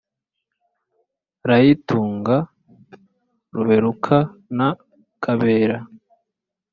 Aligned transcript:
irayitunga 1.43 2.35
ruberuka 3.55 4.17
na 4.57 4.69
kabera. 5.23 5.77